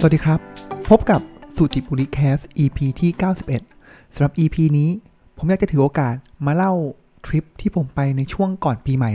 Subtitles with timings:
[0.00, 0.40] สวัสดีครับ
[0.88, 1.20] พบกับ
[1.56, 3.10] สุจิบุริแคส EP ที่
[3.62, 4.90] 91สำหรับ EP นี้
[5.36, 6.14] ผมอยากจะถือโอกาส
[6.46, 6.72] มาเล่า
[7.26, 9.10] ทริปที่ผมไปในช่วงก่อนปีใหม่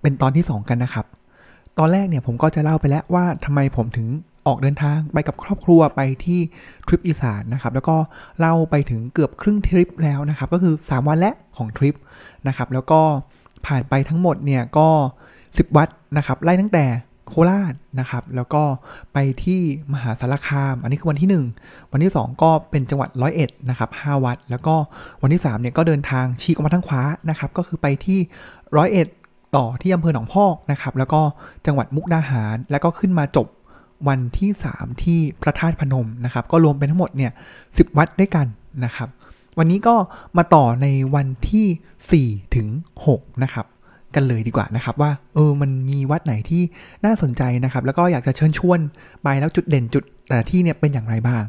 [0.00, 1.06] เป็นตอนที่ 2 กันนะครับ
[1.78, 4.06] ตอนแรกเนี่ยผมก็จะเล่าไปแล้วว่าทำไมผมถึง
[4.46, 6.40] ออกเดินทางไปกับครอบครัวไปที่
[6.86, 7.96] ทริปอีสานนะครับแล้วก็
[8.38, 11.94] เล่าไปถึงเกือบครึ่งทริปแล้วนะครับ ก็คือ 3 วันและของทริป
[12.48, 13.00] นะครับ แล้วก็
[13.66, 14.88] ผ่านไปทั้งหมดเนี่ยก็
[15.36, 16.86] 10 วัดนะครับไล่ตั้งแต่
[17.30, 18.62] โคราชนะครับ แล้วก็
[19.12, 19.60] ไปที่
[19.92, 24.74] มหาสารคาม อันนี้คือวันที่ 1 วันที่ 2 ก็เป็นจังหวัดร้อยเอ็ดนะครับ5วัด แล้วก็
[25.22, 28.18] วันที่3เนี่ยก็เดินทางชี้ออกมาทางขวานะครับ ก็คือไปที่
[28.76, 29.08] ร้อยเอ็ด
[29.56, 31.20] ต่อที่อำเภอหนองพอกนะครับ แล้วก็
[31.66, 33.46] จังหวัดมุกดาหาร แล้วก็ขึ้นมาจบ
[34.08, 37.32] วันที่ 3 ที่พระธาตุพนมนะครับ ก็รวมเป็นทั้งหมดเนี่ย
[37.64, 38.46] 10วัดด้วยกัน
[38.84, 39.08] นะครับ
[39.58, 39.94] วันนี้ก็
[40.36, 42.66] มาต่อในวันที่ 4 ถึง
[43.06, 43.66] 6 นะครับ
[44.14, 46.62] กันเลยดีกว่านะครับ ว่าเออมันมีวัดไหนที่
[47.04, 48.80] น่าสนใจนะครับ แล้วก็อยากจะเชิญชวน
[49.22, 51.42] ไปแล้วจุดเด่นจุดแต่ที่เนี่ยเป็นอย่างไรบ้าง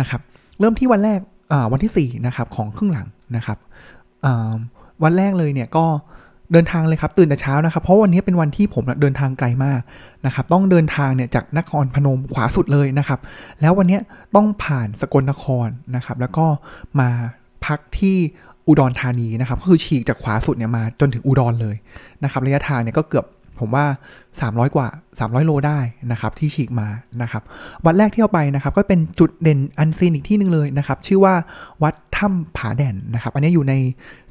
[0.00, 0.20] นะครับ
[0.60, 1.20] เริ่มที่วันแรก
[1.72, 3.58] วันที่4นะครับของครึ่งหลังนะครับ
[5.02, 5.84] วันแรกเลยเนี่ยก็
[6.52, 9.80] เดินทางเลยครับตื่นแต่เช้านะครับ เพราะวันนี้เป็นวันที่ผมเดินทางไกลมาก
[10.26, 13.20] นะครับ ต้องเดินทางเนี่ยจากนครพนมขวาสุดเลยนะครับ
[13.60, 13.98] แล้ววันนี้
[14.34, 16.46] ต้องผ่านสกลนครนะครับ แล้วก็
[17.00, 17.10] มา
[17.66, 18.16] พักที่
[18.68, 21.76] อุดรธานีนะครับก็คือฉีกจากขวาสุดเนี่ยมาจนถึงอุดรเลย
[22.24, 23.26] นะครับระยะทางเนี่ยก็เกือบ
[23.62, 23.86] ผมว่า
[24.30, 24.86] 300 กว่า
[25.18, 25.78] 300 โลได้
[26.12, 26.88] นะครับที่ฉีกมา
[27.22, 27.42] นะครับ
[27.84, 31.34] วัดแรกที่เอาไปนะครับก็เป็นจุดเด่นอันซีนอีกที่หนึ่งเลยนะครับชื่อว่า
[31.82, 33.74] วัดถ้ำผาแด่นนะครับอันนี้อยู่ใน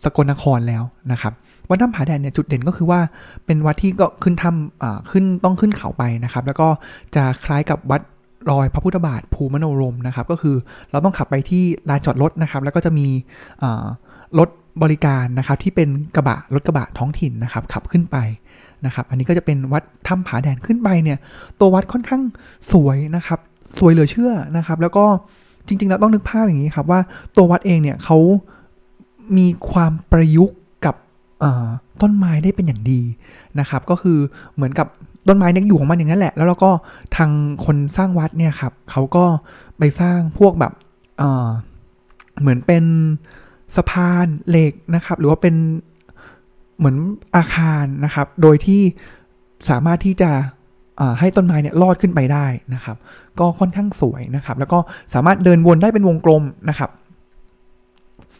[0.03, 1.33] สกลนครแล้วนะครับ
[1.69, 2.99] วัดถ้ำผาแดนเนี่ยจุดเด่นก็คือว่า
[3.45, 6.67] เป็นวัดที่ก็ขึ้นถ้ำขึ้นต้องขึ้นเขาไปนะครับแล้วก็
[7.15, 8.01] จะคล้ายกับวัด
[8.49, 10.55] รอยพระพุทธบาทภูมโนรมนะครับก็คือ
[10.91, 13.07] เราต้องขับไปที่ลานจอดรถนะครับแล้วก็จะมี
[14.39, 14.49] รถ
[14.83, 18.17] บริการนะครับที่เป็นกระบะรถกระบะท้องถิ่นนะครับขับขึ้นไป
[18.85, 21.17] นะครับ อันนี้ก็จะเป็นวัดถ้ำผาแดนขึ้นไปเนี่ย
[21.59, 22.21] ตัววัดค่อนข้าง
[22.71, 23.39] สวยนะครับ
[23.79, 25.05] สวยเหลือเชื่อนะครับ แล้วก็
[25.67, 26.99] จริงๆเราต้องนึกภาพอย่างนี้ครับว่า
[27.35, 28.17] ตัววัดเองเนี่ยเขา
[29.37, 30.95] มีความประยุกต์กับ
[32.01, 33.01] ต้นไม้ได้เป็นอย่างดี
[33.59, 34.17] นะครับ ก็คือ
[34.55, 34.87] เหมือนกับ
[35.27, 36.71] ต้นไม้เนี่ยอยู่ของมันอย่างนั้นแหละ แล้วเราก็
[37.15, 37.31] ทาง
[37.65, 39.25] คนสร้างวัดเนี่ยครับเขาก็
[39.77, 40.73] ไปสร้างพวกแบบ
[42.39, 42.83] เหมือนเป็น
[43.75, 45.55] สะพานเหล็กนะครับ หรือว่าเป็น
[46.77, 46.97] เหมือน
[47.35, 48.81] อาคารนะครับ โดยที่
[49.69, 50.31] สามารถที่จะ
[51.19, 52.97] ให้ต้นไม้เนี่ยลอดขึ้นไปได้นะครับ
[53.39, 54.79] ก็ค่อนข้างสวยนะครับ แล้วก็
[55.13, 56.89] สามารถเดินวนได้เป็นวงกลมนะครับ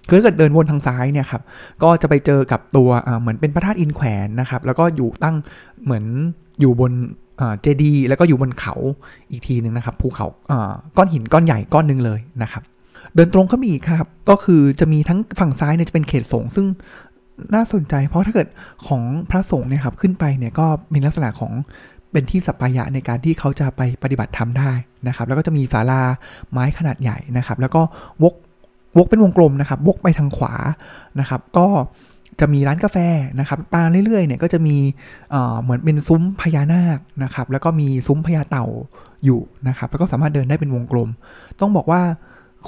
[0.08, 1.42] คือถ้าเกิดเดินวนทางซ้ายเนี่ยครับ
[1.84, 2.90] ก็จะไปเจอกับตัว
[3.22, 5.36] เหมือนเป็นพระธาตุอินแขวนนะครับ แล้วก็อยู่ตั้ง
[5.84, 6.04] เหมือน
[6.59, 6.92] อยู่บน
[7.62, 8.76] เจดี แล้วก็อยู่บนเขา
[9.32, 10.28] อีกทีหนึ่งนะครับ ภูเขา
[10.98, 12.64] ก้อนหินก้อนใหญ่ก้อนหนึ่งเลยนะครับ
[13.17, 16.66] เดินตรงเข้าไปอีกครับ ก็คือจะมีทั้งฝั่งซ้ายเนี่ยจะเป็นเขตสงฆ์ซึ่ง
[17.53, 18.47] น่าสนใจ เพราะถ้าเกิด
[18.88, 21.51] ของพระสงฆ์เนี่ยครับขึ้นไปเนี่ยก็มีลักษณะของ
[22.11, 24.72] เป็นที่สัปปายะในการที่เขาจะไปปฏิบัติธรรมได้
[25.07, 26.01] นะครับ แล้วก็จะมีศาลา
[26.51, 27.81] ไม้ขนาดใหญ่นะครับ แล้วก็
[28.23, 28.33] วก
[28.97, 30.53] วกเป็นวงกลมนะครับ วกไปทางขวา
[31.19, 31.67] นะครับ ก็
[32.39, 32.97] จะมีร้านกาแฟ
[33.39, 34.75] นะครับไปเรื่อยๆเนี่ยก็จะมี
[35.61, 38.66] เหมือนเป็นซุ้มพญานาคนะครับ แล้วก็มีซุ้มพญาเต่า
[39.25, 41.09] อยู่นะครับ แล้วก็สามารถเดินได้เป็นวงกลม
[41.59, 42.01] ต้องบอกว่า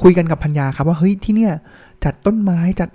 [0.01, 1.53] คุยกันกับภรรยาครับว่าเฮ้ยที่เนี่ย
[2.03, 2.89] จัดต้นไม้จัด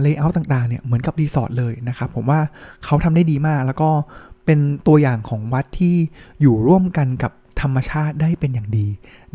[0.00, 2.40] layer ต่างๆเนี่ยเหมือนกับรีสอร์ทเลยนะครับผมว่า
[2.84, 3.90] เขาทำได้ดีมาก แล้วก็
[4.46, 5.94] เป็นตัวอย่างของวัดที่
[6.40, 8.86] อยู่ร่วมกันกับธรรมชาติได้เป็นอย่างดี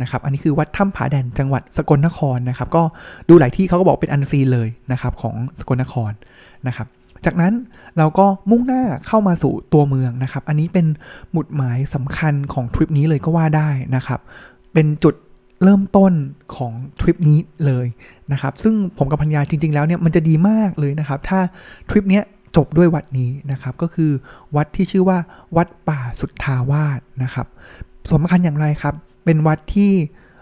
[0.01, 2.84] นะครับ อันนี้คือวัดถ้ำผาแดนจังหวัดสกลนครนะครับ ก็
[3.29, 6.12] ดูหลายที่เขาก็บอกเป็นอันซีเลยนะครับของสกลนคร
[6.67, 6.88] นะครับ
[7.25, 7.53] จากนั้น
[7.97, 10.85] เราก็มุ่งหน้าเข้ามาสู่ตัวเมืองนะครับ อันนี้เป็น
[11.31, 14.19] หมุดหมายสำคัญของทริปนี้เลยก็ว่าได้นะครับ
[14.73, 15.16] เป็นจุด
[15.63, 16.13] เริ่มต้น
[16.56, 17.88] ของทริปนี้เลย
[18.31, 21.40] นะครับ ซึ่งผมกับพัญญาจริง ๆ แล้วเนี่ยมันจะดีมากเลยนะครับ ถ้า
[21.90, 22.23] ทริปเนี้ย
[22.56, 24.12] จบด้วยวัดนี้นะครับ ก็คือ
[24.56, 25.17] วัดที่ชื่อว่า
[25.57, 27.47] วัดป่าสุทธาวาสนะครับ
[28.12, 29.91] สำคัญอย่างไรครับ เป็นวัดที่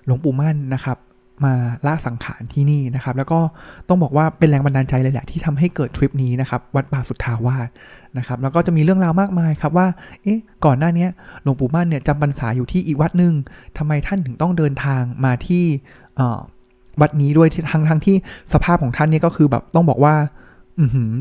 [0.05, 0.97] หลวงปู่มั่นนะครับ
[1.44, 1.53] มา
[1.85, 3.40] ละสังขารที่นี่นะครับ แล้วก็
[3.88, 7.70] ต้องบอกว่าเป็นแรงบันดาลใจเลยแหละที่ทำให้เกิดทริปนี้นะครับ วัดป่าสุทธาวาส
[8.17, 9.87] นะครับ แล้วก็จะมีเรื่องราวมากมายครับว่า
[10.23, 11.08] เอ๊ะ ก่อนหน้านี้
[11.43, 13.34] หลวงปู่มั่นเนี่ยจำพรรษาอยู่ที่อีกวัดหนึ่ง
[13.78, 15.64] ทำไมท่านถึงต้องเดินทางมาที่
[17.02, 18.16] วัดนี้ด้วยทั้งทั้งที่
[18.53, 20.16] สภาพของท่านเนี่ยก็คือแบบต้องบอกว่า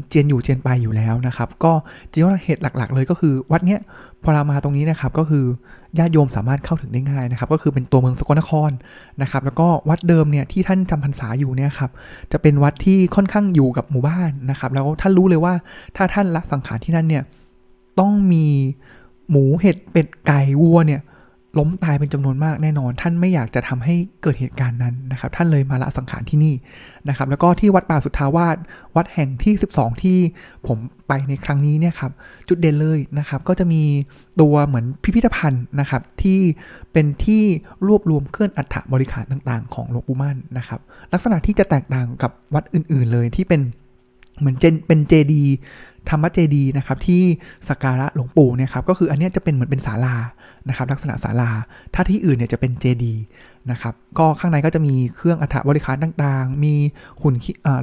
[0.09, 1.73] เจียนอยู่เจียนไปอยู่แล้วนะครับ ก็
[2.11, 3.81] จริงๆเหตุหลัก ๆ เลยก็คือวัดเนี้ย
[4.23, 5.45] พอเรามาตรงนี้นะครับก็คือ
[5.99, 8.71] ญาติโยมสามารถเข้าถึงได้ง่ายนะครับ ก็คือเป็นตัวเมืองสกลนคร
[9.23, 11.91] นะครับ แล้วก็วัดเดิมเนี่ยที่ท่านจำพรรษาอยู่เนี่ยครับ
[12.33, 15.55] จะเป็นวัดที่ค่อนข้างอยู่กับหมู่บ้านนะครับ แล้วท่านรู้เลยว่า
[15.97, 17.23] ถ้าท่านละสังขารที่นั่นเนี่ย
[18.01, 18.47] ต้องมี
[19.31, 21.01] หมูเห็ดเป็ดไก่วัวเนี่ย
[21.59, 26.55] ล้มตายเป็นจำนวนมากแน่นอน ท่านไม่อยากจะทำให้เกิดเหตุการณ์นั้นนะครับ ท่านเลยมาละสังขารที่นี่
[27.09, 28.57] นะครับ แล้วก็ที่วัดป่าสุทธาวาส
[28.97, 30.19] วัดแห่งที่ 12 ที่
[30.67, 30.79] ผม
[31.09, 32.13] ไปในครั้งนี้เนี่ยครับ
[32.49, 33.83] จุดเด่นเลยนะครับ ก็จะมี
[34.41, 36.41] ตัวเหมือนพิพิธภัณฑ์นะครับ ที่
[36.93, 37.43] เป็นที่
[37.87, 40.81] รวบรวมเคลื่อนอัฐบริขารต่างๆ ของหลวงปู่มั่นนะครับ
[41.13, 43.63] ลักษณะที่จะแตกต่างกับวัดอื่น ๆ เลยที่เป็น
[44.41, 45.43] เหมือนเจนเป็นเจดี
[46.09, 47.23] ธรรมเจดีนะครับที่
[47.69, 50.17] สักการะหลวงปู่เนี่ยครับก็คืออันนี้จะเป็นเหมือนเป็นศาลา
[50.69, 51.51] นะครับลักษณะศาลา
[51.95, 53.15] ถ้าที่อื่นเนี่ยจะเป็นเจดี
[53.71, 56.75] นะครับก็ข้างในก็จะมีเครื่องอัฐบริการต่างๆ มี
[57.23, 57.35] หุ่น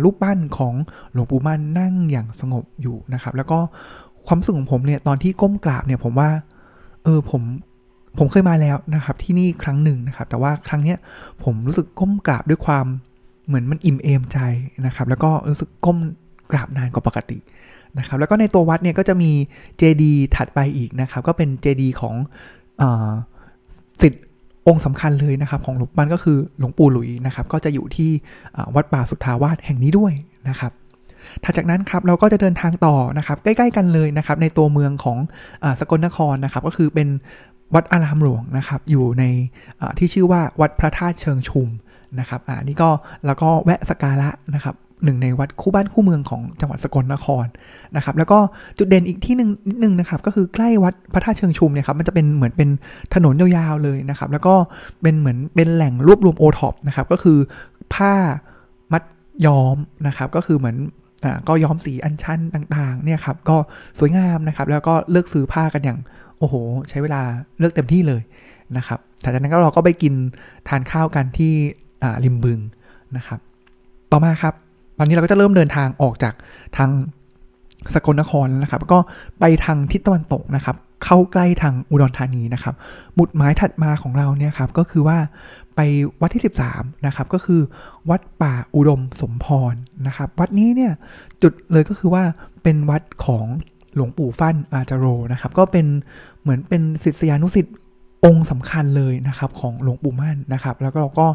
[0.03, 0.73] รูปปั้นของ
[1.13, 3.59] หลวงปู่มั่นนั่งอย่างสงบอยู่นะครับแล้วก็
[4.27, 6.29] ความสึกของผมเนี่ยตอนที่ก้มกราบเนี่ยผมว่า
[7.03, 7.41] เออผม
[8.17, 10.97] ผมเคยมาแล้วนะครับที่นี่ครั้งหนึ่งนะครับแต่ว่าครั้งเนี้ย
[11.44, 12.85] ผมรู้สึกก้มกราบด้วยความ
[13.47, 14.39] เหมือนมันอิ่มเอมใจ
[14.85, 15.97] นะครับแล้วก็รู้สึกก้ม
[16.51, 17.38] กราบนานกว่าปกติ
[17.99, 19.31] นะครับแล้วก็ในตัววัดเนี่ยก็จะมี
[19.77, 22.15] เจดีถัดไปอีกนะครับก็เป็นเจดีของ
[22.81, 22.83] อ
[24.01, 24.23] สิทธิ์
[24.67, 28.09] องค์สำคัญเลยนะครับของหลวงปันก็คือหลวงปู่หลุยนะครับก็จะอยู่ที่
[28.75, 30.13] วัดป่าสุทธาวาสแห่งนี้ด้วย
[30.49, 30.71] นะครับ
[31.43, 35.17] ถัดจากนั้นครับเราก็จะเดินทางต่อนะครับใกล้ๆกันเลยนะครับในตัวเมืองของ
[35.63, 37.07] อสกลนครนะครับก็คือเป็น
[37.75, 39.23] วัดอารามหลวงนะครับอยู่ใน
[39.97, 41.67] ที่ชื่อว่าวัดพระธาตุเชิงชุม
[42.19, 42.89] นะครับอ่านี่ก็
[43.25, 47.45] แล้วก็แวะสการะนะครับ หนึ่งในวัดคู่บ้านคู่เมืองของจังหวัดสกลนคร
[47.95, 48.39] นะครับ แล้วก็
[48.77, 52.69] จุดเด่นอีกที่หนึ่งนิดนึงนะครับ ก็คือใกล้วัดพระธาตุเชิงชุมเนี่ยครับมันจะเป็นเหมือนเป็น
[53.13, 54.53] ถนนยาวๆเลยนะครับ แล้วก็
[55.01, 57.38] เป็นเหมือนเป็นแหล่งรวบรวมโอท็อปนะครับ ก็คือ
[57.94, 58.13] ผ้า
[58.92, 59.03] มัด
[59.45, 59.77] ย้อม
[60.07, 60.77] นะครับ ก็คือเหมือน
[61.25, 63.56] อ่าก็ย้อมสีอัญชันต่างๆเนี่ยครับก็
[64.00, 66.00] สวยงามนะครับ แล้วก็เลือกซื้อผ้ากันอย่าง
[66.39, 66.56] โอ้โห
[66.89, 67.21] ใช้เวลา
[67.59, 68.21] เลือกเต็มที่เลย
[68.77, 70.13] นะครับจากนั้นก็เราก็ไปกิน
[70.68, 71.53] ทานข้าวกันที่
[72.24, 72.59] ริมบึง
[73.18, 73.39] นะครับ
[74.12, 74.53] ต่อมาครับ
[75.01, 76.33] อนนี้เราก็จะเริ่มเดินทางออกจาก
[76.77, 76.89] ทาง
[77.94, 79.00] สกลนครนะครับ ก็
[79.39, 82.75] ไปทางทิศตะวันตกนะครับ เข้าใกล้ทางอุดรธานีนะครับ
[83.15, 85.18] หมุดหมายถัดมาของเราเนี่ยครับก็คือว่า
[85.75, 85.80] ไป
[86.21, 86.44] วัดที่
[86.74, 87.62] 13นะครับก็คือ
[88.09, 89.75] วัดป่าอุดมสมพร
[90.07, 90.92] นะครับ วัดนี้เนี่ย
[91.42, 92.24] จุดเลยก็คือว่า
[92.63, 93.45] เป็นวัดของ
[93.95, 95.86] หลวงปู่ฟั่นอาจารโรนะครับ ก็เป็น
[96.42, 97.75] เหมือนเป็นศิษยานุศิษย์
[98.25, 101.27] องค์สำคัญเลยนะครับของหลวงปู่มั่นนะครับ แล้วก็เราก็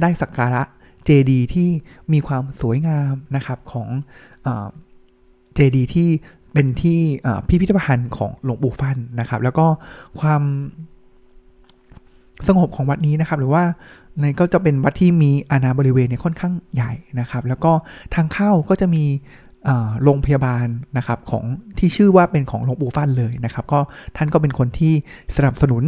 [0.00, 0.62] ได้สักการะ
[1.04, 1.68] เจดีที่
[2.12, 3.88] มีความสวยงามนะครับของ
[5.54, 6.08] เจดีที่
[6.52, 7.00] เป็นที่
[7.48, 9.66] พิพิธภัณฑ์ของหลวงปู่ฟันนะครับ แล้วก็
[10.20, 10.42] ความ
[12.46, 13.64] สงบของวัดนี้นะครับ หรือว่า
[14.20, 17.72] ในก็จะเป็นวัดที่มีอาณาบริเวณเนี่ยค่อนข้างใหญ่นะครับ แล้วก็
[18.14, 19.04] ทางเข้าก็จะมี
[20.02, 20.66] โรงพยาบาล
[20.96, 21.44] นะครับของ
[21.78, 23.80] ที่ชื่อว่าเป็นของหลวงปู่ฟันเลยนะครับ ก็
[24.16, 24.92] ท่านก็เป็นคนที่
[25.36, 25.82] สนับสนุน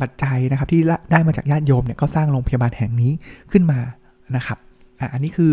[0.00, 0.80] ปัจจัยนะครับที่
[1.12, 3.12] ได้มาจากญาติโยมเนี่ยก็สร้างโรงพยาบาลแห่งนี้
[3.52, 3.80] ขึ้นมา
[4.36, 4.58] นะครับ
[5.12, 5.52] อันนี้คือ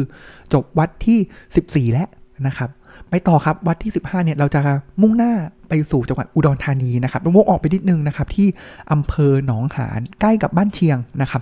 [0.53, 2.07] จบวัดที่ 14 แล้ว
[2.47, 2.69] นะครับ
[3.09, 4.61] ไปต่อครับวัดที่ 15เนี่ยเราจะ
[5.01, 5.33] มุ่งหน้า
[5.69, 8.47] ไปสู่จังหวัดอุดรธานีนะครับวกออกไปนิดนึงนะครับที่
[8.91, 11.41] อำเภอหนองหานใกล้กับบ้านเชียงนะครับ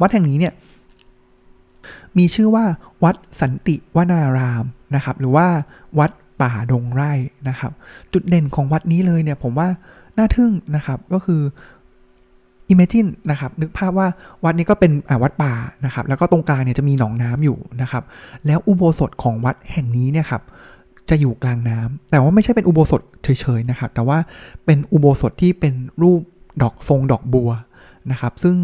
[0.00, 0.52] วัดแห่งนี้เนี่ย
[2.18, 2.64] มีชื่อว่า
[3.04, 4.64] วัดสันติวนาราม
[4.94, 5.46] นะครับ หรือว่า
[5.98, 7.12] วัดป่าดงไร่
[7.48, 7.72] นะครับ
[8.12, 9.68] จุดเด่นของวัดนี้เลยเนี่ยผมว่า
[10.18, 11.40] น่าทึ่งนะครับก็คือ
[12.72, 14.08] Imagine นะครับนึกภาพว่า
[14.44, 14.92] วัดนี้ก็เป็น
[15.22, 15.52] วัดป่า
[15.84, 18.04] นะครับแล้วก็ตรงกลางเนี่ยจะมีหนองน้ำอยู่นะครับ
[18.46, 20.42] แล้วอุโบสถของวัดแห่งนี้เนี่ยครับ
[21.10, 23.28] จะอยู่กลางน้ำแต่ว่าไม่ใช่เป็นอุโบสถเฉ
[23.58, 24.18] ยๆนะครับแต่ว่า
[24.64, 26.20] เป็นอุโบสถที่เป็นรูป
[26.62, 27.50] ดอกทรงดอกบัว
[28.10, 28.56] นะครับซึ่ง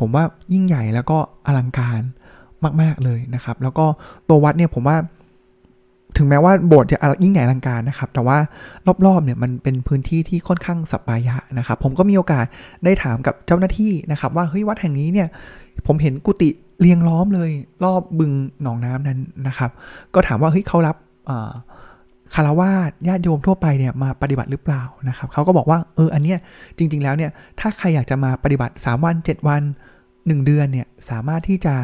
[0.00, 2.02] ผมว่ายิ่งใหญ่แล้วก็อลังการ
[2.82, 3.86] มาก ๆเลยนะครับ แล้วก็
[4.28, 4.96] ตัววัดเนี่ยผมว่า
[6.16, 8.38] ถึงแม้ว่าโบสถ์จะยิ่งใหญ่อลังการนะครับ แต่ว่า
[9.06, 12.44] รอบๆเนี่ยมันเป็นพื้นที่ที่ค่อนข้างสัปปายะนะครับ ผมก็มีโอกาส
[12.84, 15.28] ได้ถามกับเจ้าหน้าที่นะครับ ว่าเฮ้ยวัดแห่งนี้เนี่ย
[15.86, 17.50] ผมเห็นกุฏิเรียงล้อมเลย
[17.84, 18.32] รอบบึง
[18.62, 19.70] หนองน้ำนั้นนะครับ
[20.14, 20.96] ก็ถามว่าเฮ้ยเขารับ
[22.34, 26.38] คารวาสญาติโยมทั่วไปเนี่ยมาปฏิบัติหรือเปล่านะครับเขาก็บอกว่าเอออันเนี้ย
[26.76, 27.30] จริง ๆ แล้วเนี่ย
[27.60, 29.62] ถ้าใครอยากจะมาปฏิบัติ 3 วัน 7 วัน
[30.04, 31.74] 1 เดือนเนี่ยสามารถที่จะ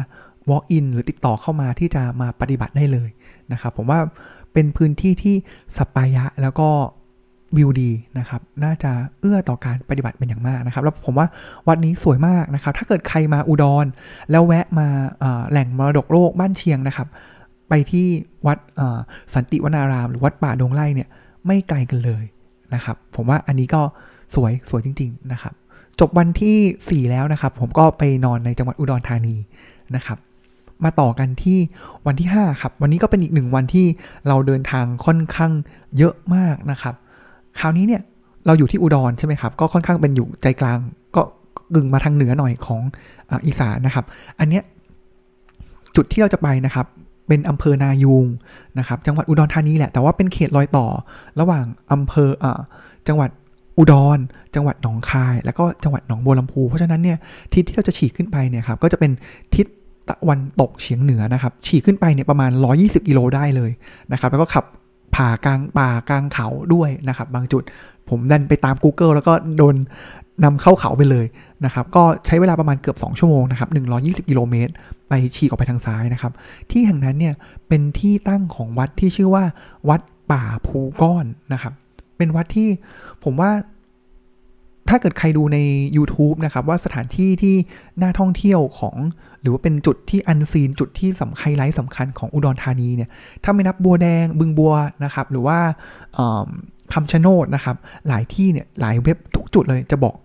[0.49, 3.09] walk in หรือติดต่อเข้ามาที่จะมาปฏิบัติได้เลย
[3.51, 3.99] นะครับ ผมว่า
[4.53, 5.35] เป็นพื้นที่ที่
[5.77, 6.69] สปปายะแล้วก็
[7.57, 11.27] วิวดีนะครับ น่าจะเอื้อต่อการปฏิบัติเป็นอย่างมากนะครับ แล้วผมว่า
[11.67, 13.85] วัดนี้สวยมากนะครับ ถ้าเกิดใครมาอุดร
[14.31, 14.87] แล้วแวะมา
[15.51, 17.07] แหล่งมรดกโลกบ้านเชียงนะครับ
[17.69, 18.07] ไปที่
[18.47, 18.57] วัด
[19.33, 21.09] สันติวนาราม หรือวัดป่าดงไร่เนี่ย
[21.45, 22.23] ไม่ไกลกันเลย
[22.73, 23.81] นะครับ ผมว่าอันนี้ก็
[24.35, 25.53] สวยสวยจริง ๆ นะครับ
[25.99, 29.35] จบวันที่ 4 แล้วนะครับ ผมก็ไปนอนในจังหวัดอุดรธานี
[29.95, 30.17] นะครับ
[30.83, 31.57] มาต่อกันที่
[32.07, 33.85] วันที่ 5 ครับ วันนี้ก็เป็นอีกหนึ่งวันที่
[34.27, 35.51] เราเดินทางค่อนข้าง
[35.97, 36.95] เยอะมากนะครับ
[37.59, 38.01] คราวนี้เนี่ย
[38.45, 40.79] เราอยู่ที่อุดรใช่ไหมครับ ก็ค่อนข้างเป็นอยู่ใจกลาง
[41.15, 41.21] ก็
[41.73, 42.81] กึ่งมาทางเหนือหน่อยของ
[43.45, 44.05] อีสานนะครับ
[44.39, 44.63] อันเนี้ย
[45.95, 46.85] จุดที่เราจะไปนะครับ
[47.27, 48.25] เป็นอำเภอนายูง
[48.79, 50.85] นะครับ จังหวัดอุดรธานีแหละ แต่ว่าเป็นเขตรอยต่อ
[51.39, 52.45] ระหว่างอำเภออ
[53.07, 53.29] จังหวัด
[53.77, 54.19] อุดร
[54.55, 57.17] จังหวัดหนองคาย แล้วก็จังหวัดหนองบัวลำพู เพราะฉะนั้นเนี่ย
[57.53, 59.11] ทิศที่เราจะฉีกขึ้นไปเนี่ยครับ ก็จะเป็น
[59.55, 59.65] ทิศ
[60.09, 63.71] ตะวันตกเฉียงเหนือนะครับฉีกขึ้นไปเนี่ยประมาณ 120 กิโลได้เลย
[64.11, 64.65] นะครับ แล้วก็ขับ
[65.15, 67.63] ผ่ากลางป่ากลางเขาด้วยนะครับ บางจุด
[68.09, 69.75] ผมดันไปตาม Google แล้วก็โดน
[70.43, 71.25] นำเข้าเขาไปเลย
[71.65, 73.69] นะครับ ก็ใช้เวลาประมาณเกือบ 2 ชั่วโมงนะครับ
[74.23, 74.71] 120 กิโลเมตร
[75.09, 76.33] ไปฉีกออกไปทางซ้ายนะครับ
[76.71, 77.35] ที่แห่งนั้นเนี่ย
[77.67, 79.43] เป็นที่ตั้งของวัดที่ชื่อว่า
[79.89, 81.73] วัดป่าภูก้อนนะครับ
[82.17, 82.69] เป็นวัดที่
[83.23, 83.51] ผมว่า
[84.89, 85.57] ถ้าเกิดใครดูใน
[85.97, 87.55] YouTube นะครับว่าสถานที่ที่
[88.01, 88.95] น่าท่องเที่ยวของ
[89.41, 93.09] หรือว่าเป็นจุดที่อันซีนจุดที่สำคัญไลท์สำคัญของอุดรธานีเนี่ย
[93.43, 94.73] ถ้าไม่นับบัวแดงบึงบัว
[95.03, 95.57] นะครับหรือว่า
[96.93, 97.75] คำชะโนดนะครับ
[98.07, 100.15] หลายที่เนี่ยหลายเว็บทุกจุดเลยจะบอก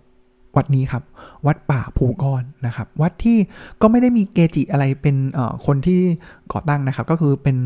[0.55, 1.03] วัดนี้ครับ
[1.45, 3.37] วัดป่าภูก้อนนะครับ วัดที่
[3.81, 5.15] ก็ไม่ได้มีเกจิอะไรเป็น
[5.65, 5.99] คนที่
[6.53, 7.57] ก่อตั้งนะครับ ก็คือเป็น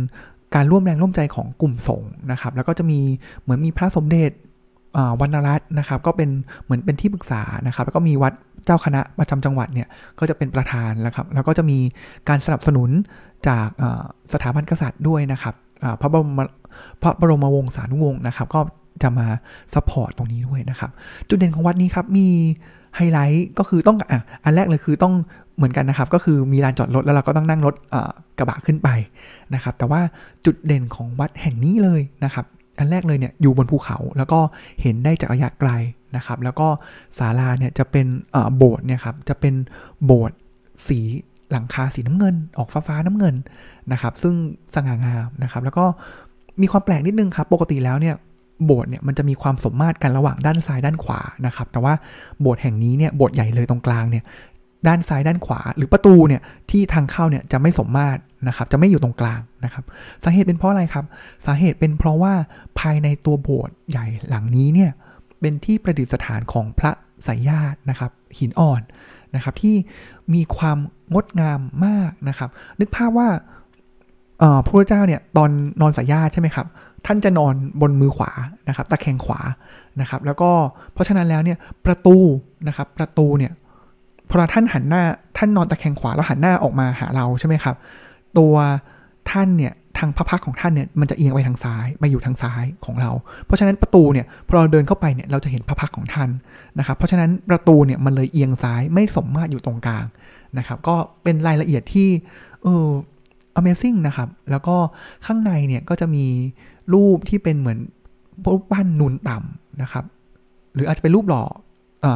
[0.55, 3.00] การร่วมแรงร่วมใจของกลุ่มสงฆ์นะครับ แล้วก็จะมี
[3.41, 4.31] เหมือนมีพระสมเด็จ
[5.21, 6.29] วรรณรัตน์นะครับ ก็เป็น
[6.63, 8.33] เหมือนเป็นที่ปรึกษานะครับ แล้วก็มีวัด
[8.65, 9.88] เจ้าคณะประจำจังหวัดเนี่ย
[10.19, 11.77] ก็จะเป็นประธานนะครับ แล้วก็จะมี
[12.29, 12.89] การสนับสนุน
[13.47, 13.67] จาก
[14.33, 15.55] สถาบันกษัตริย์ด้วยนะครับ
[16.01, 16.29] พระบรม
[17.01, 18.59] พระบรมวงศานุวงศ์นะครับ ก็
[19.03, 19.27] จะมา
[19.73, 20.91] support ตรงนี้ด้วยนะครับ
[21.29, 22.27] จุดเด่นของวัดนี้ครับมี
[22.95, 25.13] ไฮไลท์ก็คือต้องอะอันแรกเลยคือต้อง
[25.57, 27.75] เหมือนกันนะครับ ก็คือมีลานจอดรถแล้วเราก็ต้องนั่งรถ
[28.38, 28.89] กระบะขึ้นไป
[29.53, 30.01] นะครับ แต่ว่า
[30.45, 32.45] จุดเด่นของวัดแห่งนี้เลยนะครับ
[32.77, 34.39] อันแรกเลยเนี่ยอยู่บนภูเขาแล้วก็
[34.81, 35.71] เห็นได้จากระยะไกล
[36.15, 36.67] นะครับ แล้วก็
[37.17, 38.07] ศาลาเนี่ยจะเป็น
[38.57, 39.53] โบสถ์เนี่ยครับจะเป็น
[40.05, 40.37] โบสถ์
[40.87, 40.99] สี
[41.51, 43.35] หลังคาสีน้ำเงิน ออกฟ้าฟ้าน้ำเงิน
[43.91, 44.35] นะครับ ซึ่ง
[44.75, 45.85] สง่างามนะครับ แล้วก็
[46.61, 48.15] มีความแปลกนิดนึงครับ ปกติแล้วเนี่ย
[48.65, 51.93] โบสถ์เนี่ยมันจะมีความสมมาตรกันระหว่างด้านซ้ายด้านขวานะครับ แต่ว่า
[52.41, 54.23] โบสถ์แห่งนี้เนี่ยโบสถ์ใหญ่เลยตรงกลางเนี่ย
[54.87, 59.83] ด้านซ้ายด้านขวา หรือประตูเนี่ยที่ทางเข้าเนี่ยจะไม่สมมาตร นะครับ จะไม่อยู่ตรงกลางนะครับ
[60.23, 61.05] สาเหตุเป็นเพราะอะไรครับ
[61.45, 62.33] สาเหตุเป็นเพราะว่า
[62.79, 64.91] ภายในตัวโบสถ์ใหญ่หลังนี้เนี่ย
[65.39, 66.91] เป็นที่ประดิษฐานของพระ
[67.27, 68.81] สายญาตินะครับ หินอ่อน
[69.35, 69.75] นะครับที่
[70.33, 70.77] มีความ
[71.13, 73.29] งดงามมากนะครับ นึกภาพว่า
[74.65, 75.50] พระเจ้าเนี่ยตอน
[75.81, 76.67] นอนสายญาติใช่ไหมครับ
[77.05, 78.31] ท่านจะนอนบนมือขวา
[78.67, 79.39] นะครับตะแคงขวา
[80.01, 80.51] นะครับ แล้วก็
[80.93, 82.17] เพราะฉะนั้นแล้วเนี่ยประตู
[82.67, 83.51] นะครับประตูเนี่ย
[84.29, 85.03] พอท่านหันหน้า
[85.38, 87.75] ท่านนอนตะแคงขวาแล้วหันหน้าออกมาหาเราใช่ไหมครับ
[88.37, 88.55] ตัว
[89.31, 93.11] ท่านเนี่ยทางพระพักของท่านเนี่ยมันจะเอียงไปทางซ้ายมาอยู่ทางซ้ายของเรา
[93.45, 96.29] เพราะฉะนั้นประตูเนี่ยพอเราเดินเข้าไปเนี่ยเราจะเห็นพระพักของท่าน
[96.79, 100.05] นะครับ เพราะฉะนั้นประตูเนี่ยมันเลยเอียงซ้ายไม่สมมาตรอยู่ตรงกลาง
[100.57, 102.09] นะครับ ก็เป็นรายละเอียดที่
[102.63, 102.89] เออ
[103.59, 104.75] Amazing นะครับ แล้วก็
[105.25, 106.25] ข้างในเนี่ยก็จะมี
[106.93, 107.79] รูปที่เป็นเหมือน
[108.45, 110.05] รูปปั้นนูนต่ำนะครับ
[110.73, 111.43] หรืออาจจะเป็นรูปหล่อ
[112.05, 112.07] อ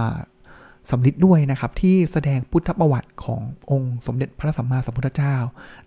[0.89, 3.41] สำลิดด้วยนะครับที่แสดงพุทธประวัติของ
[3.72, 5.36] องค์สมเด็จพระสัมมาสัมพุทธเจ้า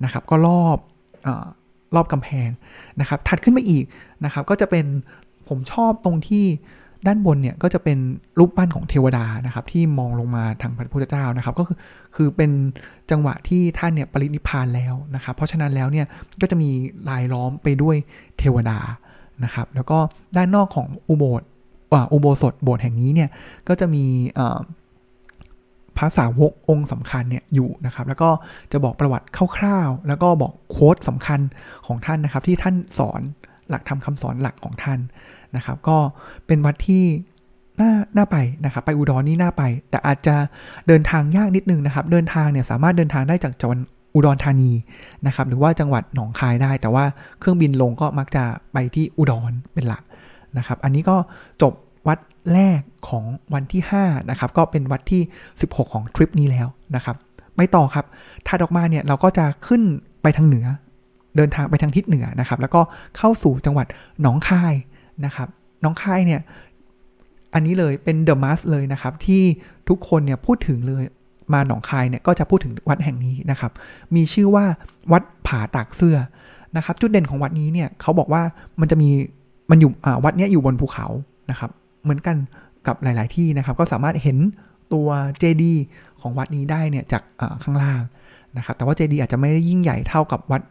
[0.04, 0.78] นะครับ ก็รอบ
[1.26, 1.28] อ
[1.95, 2.49] รอบกำแพง
[3.00, 3.85] นะครับ ถัดขึ้นมาอีก
[4.25, 4.87] นะครับ ก็จะเป็น
[5.49, 6.45] ผมชอบตรงที่
[7.07, 7.99] ด้านบนเนี่ยก็จะเป็น
[8.38, 11.76] รูปปั้นของเทวดานะครับ ที่มองลงมาทางพระพุทธเจ้านะครับ ก็คือ
[12.16, 12.50] คือเป็น
[13.11, 16.07] จังหวะที่ท่านเนี่ยปรินิพานแล้วนะครับ เพราะฉะนั้นแล้วเนี่ย
[16.40, 16.71] ก็จะมี
[17.09, 17.97] ลายล้อมไปด้วย
[18.38, 18.78] เทวดา
[19.45, 19.99] นะครับ แล้วก็
[20.37, 21.42] ด้านนอกของอุโบสถ
[22.12, 23.30] อุโบสถโบสถ์แห่งนี้เนี่ย
[23.69, 24.04] ก็จะมี
[26.00, 28.30] พระสาวกองค์สำคัญเนี่ยอยู่นะครับ แล้วก็
[28.73, 29.26] จะบอกประวัติ
[29.57, 31.40] คร่าวๆ แล้วก็บอกโค้ดสำคัญ
[31.87, 33.21] ของท่านนะครับ ที่ท่านสอน
[33.69, 34.99] หลักธรรมคาสอนหลักของท่าน
[35.57, 35.97] นะครับ ก็
[36.47, 37.04] เป็นวัดที่
[37.80, 40.37] น่าน่าไปนะครับ ไปอุดรนี่น่าไป แต่อาจจะ
[40.88, 43.78] เดินทางยากนิดนึงนะครับ เดินทางเนี่ยสามารถเดินทางได้จากจังหวัด
[44.14, 44.71] อุดรธานี
[45.26, 47.04] นะครับ หรือว่าจังหวัดหนองคายได้ แต่ว่า
[47.38, 50.02] เครื่องบินลงก็มักจะไปที่อุดรเป็นหลัก
[50.59, 51.16] นะครับ อันนี้ก็
[51.62, 51.73] จบ
[52.09, 52.19] วัด
[52.54, 55.23] แรกของวันที่5นะครับก็เป็นวัดที่
[55.61, 56.66] 16 ของทริปนี้แล้ว
[56.97, 57.16] นะครับ
[57.57, 58.07] ไม่ต่อครับ
[58.47, 59.83] ถัดออกมาเนี่ยเราก็จะขึ้น
[60.23, 60.66] ไปทางเหนือ
[61.37, 62.80] เดินทางไปทางทิศเหนือนะครับ แล้วก็
[63.16, 63.87] เข้าสู่จังหวัด
[64.23, 64.75] หนองคาย
[65.25, 65.49] นะครับ
[65.83, 66.40] หนองคายเนี่ย
[67.54, 69.42] อันนี้เลยเป็นเดอะมัสเลยนะครับ ที่
[69.88, 71.04] ทุกคนเนี่ยพูดถึงเลย
[71.52, 73.73] มาหนองคายเนี่ยก็จะพูดถึงวัดแห่งนี้นะครับ
[74.14, 74.64] มีชื่อว่า
[75.12, 76.16] วัดผาตากเสื้อ
[76.76, 78.42] นะครับ จุดเด่นของวัดนี้เนี่ยเขาบอกว่า
[78.80, 79.09] มันจะมี
[79.71, 79.90] มันอยู่
[80.25, 81.07] วัดนี้อยู่บนภูเขา
[81.50, 81.71] นะครับ
[82.02, 82.37] เหมือนกัน
[82.87, 84.38] กับหลาย ๆ ที่นะครับ ก็สามารถเห็น
[84.92, 85.83] ตัวเจดีย์
[86.21, 87.23] ของวัดนี้ได้เนี่ยจาก
[87.62, 88.00] ข้างล่าง
[88.57, 90.62] นะครับ แต่ว่าเจดีย์อาจจะไม่ได้ยิ่งใหญ่เท่ากับวัด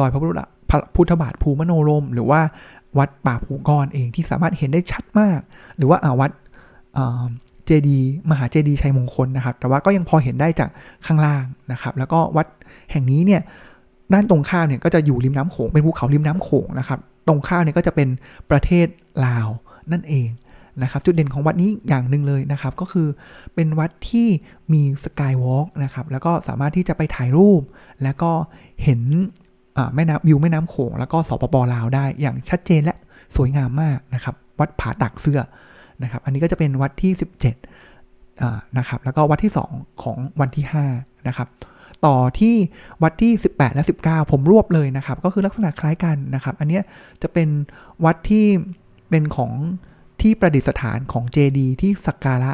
[0.00, 2.40] ลอยพระพุทธบาทภูมโนรม หรือว่า
[2.98, 5.40] วัดป่าภูกรเองที่สามารถเห็นได้ชัดมาก
[5.76, 6.30] หรือว่าวัด
[7.66, 7.98] เจดี
[8.30, 10.70] มหาเจดีชัยมงคลนะครับ แต่ว่าก็ยังพอเห็นได้จาก
[11.06, 12.46] ข้างล่างนะครับ แล้วก็วัด
[12.92, 13.42] แห่งนี้เนี่ย
[14.12, 18.08] ด้านตรงข้ามเนี่ยก็จะอยู่ริมน้ำโขงเป็นภูเขาริมน้ำโขงนะครับ ตรงข้ามเนี่ยก็จะเป็น
[18.50, 18.86] ประเทศ
[19.26, 19.48] ลาว
[19.92, 20.28] นั่นเอง
[20.82, 23.08] นะครับจุดเด่นของวัดนี้อย่างหนึ่งเลยนะครับ ก็คือ
[23.54, 24.28] เป็นวัดที่
[24.72, 27.62] มีสกายวอล์กนะครับแล้วก็สามารถที่จะไปถ่ายรูป
[28.02, 28.30] แล้วก็
[28.82, 29.00] เห็น
[29.94, 32.94] แม่น้ำวิวแม่น้ำโขงแล้วก็สปปลาวได้อย่างชัดเจนและ
[33.36, 35.40] สวยงามมากนะครับ วัดผาตักเสื้อ
[36.02, 37.12] นะครับ อันนี้ก็จะเป็นวัดที่
[37.94, 40.64] 17นะครับแล้วก็วัดที่ 2 ของวันที่
[40.96, 41.48] 5 นะครับ
[42.06, 42.54] ต่อที่
[43.02, 46.80] วัดที่ 18 และ 19 ผมรวบเลยนะครับ ก็คือลักษณะคล้ายกันนะครับ อันนี้
[47.22, 47.48] จะเป็น
[48.04, 48.46] วัดที่
[49.10, 49.52] เป็นของ
[50.20, 52.52] ที่ประดิษฐานของเจดีที่สักการะ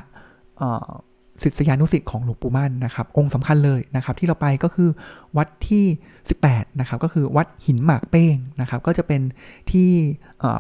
[1.43, 4.89] ศิษยานุสิ์ของหลวงปู่มั่นนะครับ องค์สำคัญเลยนะครับ ที่เราไปก็คือ
[5.37, 5.85] วัดที่
[6.33, 9.23] 18 นะครับ ก็คือวัดหินหมากเป้งนะครับ ก็จะเป็น
[9.71, 9.91] ที่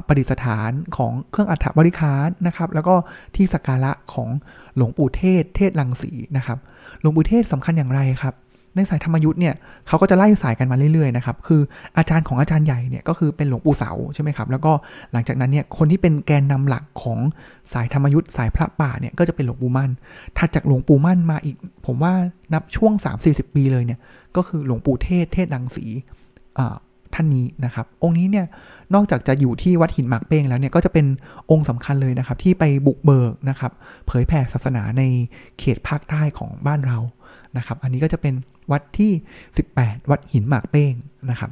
[0.06, 2.94] ประดิษฐานของเครื่องอัฐบริคารนะครับ แล้วก็
[3.36, 4.28] ที่สักการะของ
[4.76, 6.58] หลวงปู่เทศ เทศลังสีนะครับ
[7.00, 8.34] หลวงปู่เทศสำคัญอย่างไรครับ
[8.76, 9.54] ในสายธรรมยุทธ์เนี่ย
[9.86, 11.60] เขาก็จะไล่สายกันมาเรื่อยๆนะครับคือ
[11.96, 14.72] อาจารย์ของอาจารย์ใหญ่เนี่ยก็คือเป็นหลวงปู่เสาใช่ไหมครับแล้วก็
[15.12, 17.18] หลังจากนั้นเนี่ยคนที่เป็นแกนนำหลักของ
[17.72, 19.90] สายธรรมยุทธ์สายพระป่าเนี่ยก็จะเป็นหลวงปู่มั่น
[20.38, 22.12] ถัดจากหลวงปู่มั่นมาอีก ผมว่า
[22.52, 22.92] นับช่วง
[23.24, 23.98] 3-40 ปีเลยเนี่ย
[24.36, 25.84] ก็คือหลวงปู่เทศเทศลังสี
[27.14, 28.46] ท่านนี้นะครับ องค์นี้เนี่ย
[28.94, 31.06] นอกจากจะอยู่ที่วัดหินหมากเป้งแล้วเนี่ยก็จะเป็น
[31.50, 33.72] องค์สำคัญเลยนะครับ ที่ไปบุกเบิกนะครับ
[34.06, 35.02] เผยแผ่ศาสนาใน
[35.58, 36.98] เขตภาคใต้ของบ้านเรา
[37.56, 38.34] นะครับ อันนี้ก็จะเป็น
[38.70, 39.12] วัดที่
[39.60, 40.92] 18 วัดหินหมากเป้ง
[41.30, 41.50] นะครับ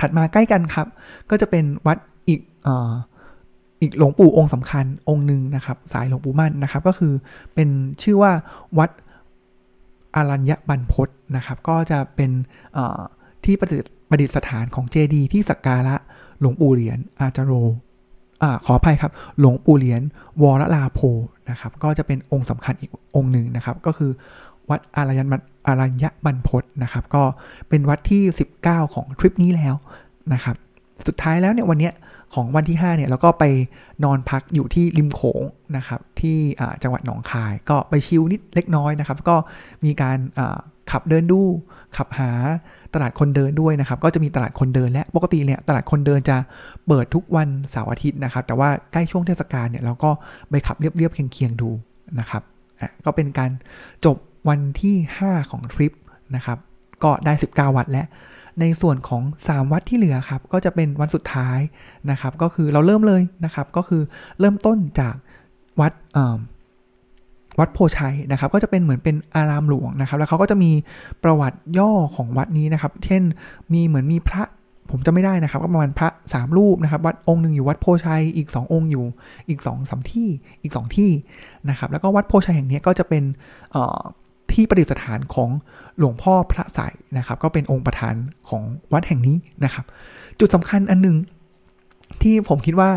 [0.00, 0.86] ถัดมาใกล้กันครับ
[1.30, 2.68] ก็จะเป็นวัดอีกอ
[3.80, 7.12] อีกหลวงปู่องค์สำคัญองค์หนึ่งนะครับ สายหลวงปู่มั่นนะครับ ก็คือ
[7.54, 7.68] เป็น
[8.02, 8.32] ชื่อว่า
[8.78, 8.90] วัด
[10.16, 12.30] อารัญญบันพศนะครับ ก็จะเป็น
[13.44, 13.62] ที่ป
[14.12, 15.96] ระดิษฐานของเจดีย์ที่สักการะ
[16.40, 17.52] หลวงปู่เหรียญอาจารโร
[18.42, 20.02] อขออภัยครับ หลวงปู่เหรียญ
[20.42, 21.00] วรลาโพ
[21.50, 24.10] นะครับ ก็จะเป็นองค์สำคัญอีกองค์หนึ่งนะครับ ก็คือ
[24.70, 25.28] วัดอารยัน
[25.66, 27.22] อารัญญบันพศนะครับ ก็
[27.68, 28.22] เป็นวัดที่
[28.60, 29.74] 19 ของทริปนี้แล้ว
[30.32, 30.56] นะครับ
[31.06, 31.90] สุดท้ายแล้วเนี่ยวันนี้
[32.34, 33.44] ของวันที่ 5 เนี่ยเราก็ไป
[34.04, 35.42] นอนพักอยู่ที่ริมโขง
[35.76, 36.38] นะครับ ที่
[36.82, 39.36] จังหวัดหนองคายก็ไปชิลนิดเล็กน้อยนะครับ ก็
[39.84, 40.18] มีการ
[40.90, 41.40] ขับเดินดู
[41.96, 42.30] ขับหา
[42.94, 46.36] ตลาดคนเดินด้วยนะครับ ก็จะมีตลาดคนเดินและปกติเนี่ยตลาดคนเดินจะ
[46.86, 50.10] เปิดทุกวันเสาร์อาทิตย์นะครับ แต่ว่าใกล้ช่วงเทศกาลเนี่ยเราก็
[50.50, 51.70] ไปขับเรียบๆเคียงๆดู
[52.20, 52.42] นะครับ
[53.04, 53.50] ก็เป็นการ
[54.04, 54.16] จบ
[54.48, 55.92] วันที่ 5 ของทริป
[56.36, 56.58] นะครับ
[57.04, 58.06] ก็ได้ 19 วัดแล้ว
[58.60, 61.58] ในส่วนของ 3 วัดที่เหลือครับ ก็จะเป็นวันสุดท้าย
[62.10, 64.02] นะครับ ก็คือเราเริ่มเลยนะครับ ก็คือ
[64.40, 65.14] เริ่มต้นจาก
[65.80, 65.92] วัด
[67.58, 70.70] วัดโพชัยนะครับ ก็จะเป็นเหมือนเป็นอารามหลวงนะครับ แล้วเขาก็จะมี
[71.24, 73.22] ประวัติย่อของวัดนี้นะครับ เช่น
[73.72, 74.42] มีเหมือนมีพระ
[74.90, 79.04] ผมจะไม่ได้นะครับ ก็ประมาณพระ3รูปนะครับ วัดองค์หนึ่งอยู่วัดโพชัยอีก 2 องค์อยู่
[79.48, 80.28] อีก2อสาที่
[80.62, 81.10] อีก 2 ที่
[81.68, 83.22] นะครับ แล้วก็วัดโพชัยแห่งนี้ก็จะเป็น
[84.54, 85.50] ที่ประดิษฐานของ
[85.98, 88.14] หลวงพ่อพระสายนะครับ ก็เป็นองค์ประธาน
[88.48, 88.62] ของ
[88.92, 89.84] วัดแห่งนี้นะครับ
[90.40, 91.16] จุดสำคัญอันหนึ่ง
[92.22, 92.90] ที่ผมคิดว่า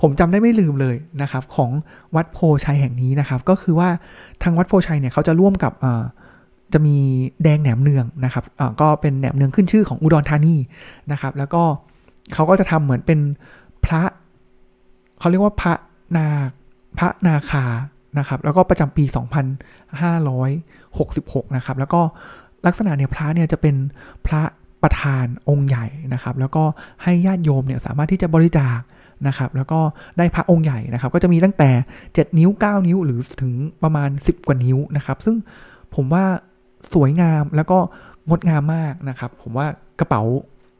[0.00, 1.70] ผมจำได้ไม่ลืมเลยนะครับ ของ
[2.16, 3.88] วัดโพชัยแห่งนี้นะครับ ก็คือว่า
[4.42, 5.72] ทางวัดโพชัยเนี่ยเขาจะร่วมกับ
[6.72, 6.96] จะมี
[7.42, 8.44] แดงแหนมเนืองนะครับ
[8.80, 10.54] ก็เป็นแหนมเนืองขึ้นชื่อของอุดรธานี
[11.12, 11.62] นะครับ แล้วก็
[12.34, 13.20] เขาก็จะทำเหมือนเป็น
[13.84, 14.02] พระ
[15.18, 15.72] เขาเรียกว่าพระ
[16.16, 16.26] นา
[16.98, 17.64] พระนาคา
[18.18, 19.04] นะครับแล้วก็ประจำปี
[20.70, 22.00] 2566 นะครับแล้วก็
[22.66, 23.76] ลักษณะเนี่ยพระเนี่ยจะเป็น
[24.26, 24.42] พระ
[24.82, 26.64] ประธานองค์ใหญ่นะครับ แล้วก็
[27.02, 28.78] ให้ญาติโยมเนี่ยสามารถที่จะบริจาค
[29.28, 29.80] นะครับแล้วก็
[30.18, 31.70] ได้พระองค์ใหญ่นะครับ ก็จะมีตั้งแต่
[32.04, 35.36] 7 นิ้ว 9 นิ้ว หรือถึงประมาณ 10 กว่านิ้วนะครับ ซึ่ง
[35.94, 36.24] ผมว่า
[36.94, 37.78] สวยงามแล้วก็
[38.28, 39.66] งดงามมากนะครับ ผมว่า
[40.00, 40.22] กระเป๋า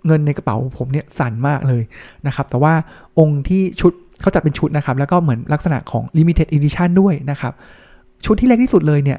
[0.07, 1.83] เงินในกระเป๋าผมเนี่ยสั่นมากเลย
[2.27, 2.75] นะครับ แต่ว่า
[3.19, 7.52] องค์ที่ชุด เขาจัดเป็นชุดนะครับ แล้วก็เหมือนลักษณะของ limited edition ด้วยนะครับ
[8.24, 9.18] ชุดที่เล็กที่สุดเลยเนี่ย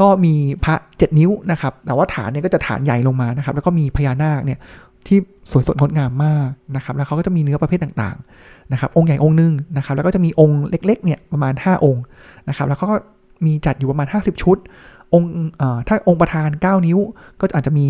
[0.00, 4.58] ก็มีพระ 7 นิ้วนะครับ แต่ว่าฐานเนี่ยก็จะฐานใหญ่ลงมานะครับ แล้วก็มีพญานาคเนี่ย
[5.06, 5.18] ที่
[5.50, 12.02] สวยสดงดงามมากนะครับ แล้วเขาก็จะมีเนื้อประเภทต่างๆนะครับ องค์ใหญ่องค์นึงนะครับ แล้วก็จะมีองค์เล็กๆเนี่ยประมาณ 5 องค์
[12.48, 12.96] นะครับ แล้วเขาก็
[13.46, 14.56] มีจัดอยู่ประมาณ 50 ชุด
[15.14, 15.28] องค์
[15.88, 16.98] ถ้าองค์ประธาน 9 นิ้ว
[17.40, 17.88] ก็อาจจะมี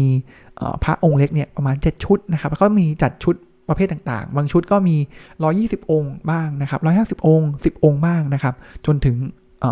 [0.85, 3.35] พระองค์เล็กเนี่ยประมาณ 7 ชุดนะครับ แล้วก็มีจัดชุด
[3.69, 4.97] ประเภทต่างๆ บางชุดก็มี
[5.45, 6.81] 120 องค์บ้างนะครับ
[7.21, 8.55] 150 องค์ 10 องค์บ้างนะครับ
[8.87, 9.17] จนถึง
[9.65, 9.67] อ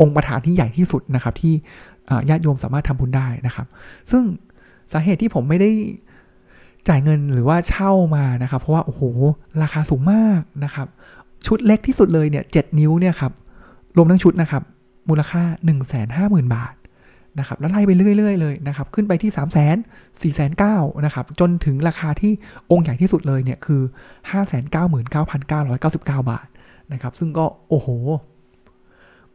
[0.00, 1.54] องค์ประธานที่ใหญ่ที่สุดนะครับ ที่
[2.28, 3.66] ญาติโยมสามารถทำบุญได้นะครับ
[4.10, 4.24] ซึ่ง
[4.92, 5.70] สาเหตุที่ผมไม่ได้
[6.88, 9.02] จ่ายเงินหรือว่าเช่ามานะครับ เพราะว่าโอ้โห
[9.62, 10.88] ราคาสูงมากนะครับ
[11.46, 13.32] ชุดเล็กที่สุดเลยเนี่ย7นิ้วเนี่ยครับ
[13.96, 14.62] รวมทั้งชุดนะครับ
[15.08, 15.42] มูลค่า
[15.98, 16.74] 150,000 บาท
[17.38, 19.78] นะครับแล้วไล่ไปเรื่อยๆเลยนะครับขึ้นไปที่ 3 0 0 0 0 0
[20.22, 22.32] 4 9 0 0 0นะครับจนถึงราคาที่
[22.70, 23.82] องค์ใหญ่ที่สุดเลยเนี่ยคือ
[24.34, 26.46] 599,999 บาท
[26.92, 27.88] นะครับซึ่งก็โอ้โห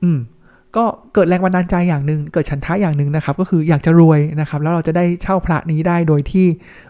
[0.04, 0.20] อืม
[0.77, 6.45] ก็เกิดแรงบันดาลใจอย่างหนึ่งเกิดฉันทะอย่างหนึ่งนะครับ ก็คืออยากจะรวยนะครับ แล้วเราจะได้เช่าพระนี้ได้โดยที่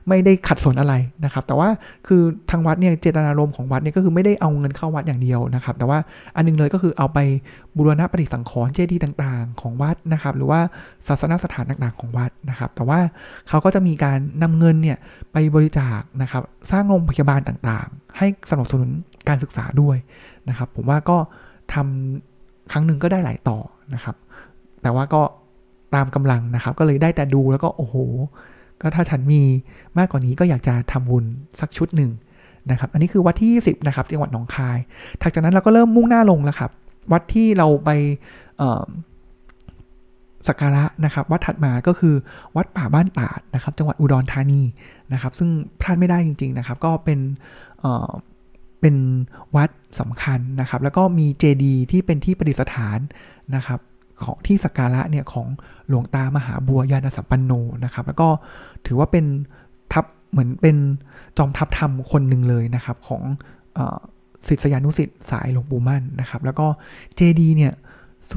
[0.07, 1.69] ไม่ได้ขัดสนอะไรนะครับ แต่ว่า
[2.07, 5.99] คือทางวัดเนี่ยเจตนารมณ์ของวัดเนี่ยก็คือไม่ได้เอาเงินเข้าวัดอย่างเดียวนะครับ แต่ว่า
[6.35, 7.19] อันนึงเลยก็คือเอาไป
[7.77, 10.59] บูรณะปฏิสังขรณ์เจดีย์ต่างๆ ของวัดนะครับ หรือว่า
[11.07, 12.99] ศาสนสถานต่างๆของวัดนะครับ แต่ว่า
[13.47, 14.97] เขาก็จะมีการนำเงินเนี่ย
[15.31, 18.89] ไปบริจาคนะครับ สร้างโรงพยาบาลต่างๆ ให้สนับสนุน
[19.27, 19.97] การศึกษาด้วย
[20.49, 21.17] นะครับ ผมว่าก็
[21.73, 22.28] ทำ
[22.71, 23.57] ครั้งหนึ่งก็ได้หลายต่อ
[23.93, 24.15] นะครับ
[24.81, 25.21] แต่ว่าก็
[25.95, 27.95] ตามกำลังนะครับ ก็เลยได้แต่ดูแล้วก็โอ้โห
[28.81, 29.41] ก็ถ้าฉันมี
[29.97, 31.25] มากกว่านี้ก็อยากจะทำบุญ
[31.59, 32.11] สักชุดหนึ่ง
[32.71, 34.77] นะครับ อันนี้คือวัดที่ 20 นะครับจังหวัดหนองคาย
[35.21, 36.71] ถัดจากนั้นเราก็เริ่มมุ่งหน้าลงแล้วครับ
[37.11, 37.89] วัดที่เราไป
[40.47, 42.15] สักการะนะครับ วัดถัดมาก็คือ
[42.55, 44.61] วัดป่าบ้านตาดนะครับ จังหวัดอุดรธานี
[45.13, 45.49] นะครับ ซึ่ง
[45.81, 47.19] พลาดไม่ได้จริง ๆนะครับ ก็เป็น
[48.81, 48.95] เป็น
[49.55, 52.99] วัดสำคัญนะครับ แล้วก็มีเจดีย์ที่เป็นที่ประดิษฐาน
[53.55, 53.79] นะครับ
[54.25, 55.47] ของที่สักการะเนี่ยของ
[55.87, 57.51] หลวงตามหาบัวยานสัมปันโน
[57.83, 58.29] นะครับ แล้วก็
[58.85, 59.25] ถือว่าเป็น
[59.93, 60.77] ทัพเหมือนเป็น
[61.37, 63.23] จอมทัพธรรมคนหนึ่งเลยนะครับของ
[64.47, 66.67] ศิษยานุศิษย์สายหลวงปู่มั่นนะครับ แล้วก็
[67.15, 67.73] เจดีเนี่ย